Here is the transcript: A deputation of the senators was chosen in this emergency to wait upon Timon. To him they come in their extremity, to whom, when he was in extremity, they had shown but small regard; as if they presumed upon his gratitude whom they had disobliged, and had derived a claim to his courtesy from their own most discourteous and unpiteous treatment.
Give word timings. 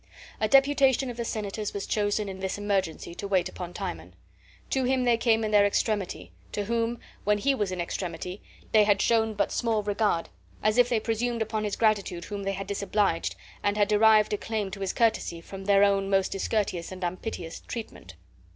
A 0.39 0.47
deputation 0.47 1.11
of 1.11 1.17
the 1.17 1.23
senators 1.23 1.75
was 1.75 1.85
chosen 1.85 2.27
in 2.27 2.39
this 2.39 2.57
emergency 2.57 3.13
to 3.13 3.27
wait 3.27 3.47
upon 3.47 3.71
Timon. 3.71 4.15
To 4.71 4.83
him 4.85 5.03
they 5.03 5.15
come 5.15 5.43
in 5.43 5.51
their 5.51 5.63
extremity, 5.63 6.31
to 6.53 6.65
whom, 6.65 6.99
when 7.23 7.37
he 7.37 7.53
was 7.53 7.71
in 7.71 7.79
extremity, 7.79 8.41
they 8.71 8.83
had 8.83 8.99
shown 8.99 9.35
but 9.35 9.51
small 9.51 9.83
regard; 9.83 10.29
as 10.63 10.79
if 10.79 10.89
they 10.89 10.99
presumed 10.99 11.43
upon 11.43 11.65
his 11.65 11.75
gratitude 11.75 12.25
whom 12.25 12.41
they 12.41 12.53
had 12.53 12.65
disobliged, 12.65 13.35
and 13.61 13.77
had 13.77 13.87
derived 13.89 14.33
a 14.33 14.37
claim 14.37 14.71
to 14.71 14.79
his 14.79 14.91
courtesy 14.91 15.39
from 15.39 15.65
their 15.65 15.83
own 15.83 16.09
most 16.09 16.31
discourteous 16.31 16.91
and 16.91 17.03
unpiteous 17.03 17.59
treatment. 17.67 18.15